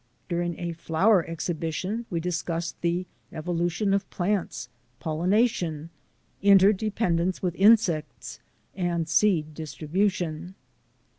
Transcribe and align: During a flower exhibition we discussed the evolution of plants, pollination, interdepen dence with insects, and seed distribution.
During 0.29 0.57
a 0.59 0.73
flower 0.73 1.23
exhibition 1.27 2.07
we 2.09 2.19
discussed 2.19 2.81
the 2.81 3.05
evolution 3.31 3.93
of 3.93 4.09
plants, 4.09 4.67
pollination, 4.99 5.91
interdepen 6.43 7.17
dence 7.17 7.43
with 7.43 7.53
insects, 7.53 8.39
and 8.73 9.07
seed 9.07 9.53
distribution. 9.53 10.55